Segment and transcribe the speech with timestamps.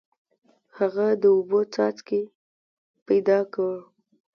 [0.77, 2.21] هغه د اوبو یو څاڅکی
[3.07, 3.73] پیدا کړ.